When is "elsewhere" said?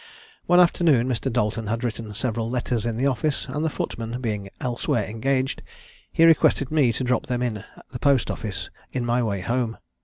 4.59-5.05